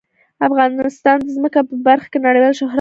افغانستان 0.47 1.17
د 1.23 1.27
ځمکه 1.35 1.59
په 1.69 1.75
برخه 1.87 2.07
کې 2.11 2.17
نړیوال 2.27 2.53
شهرت 2.59 2.67
لري. 2.67 2.69